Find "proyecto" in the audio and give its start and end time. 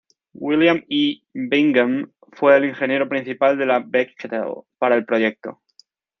5.05-5.61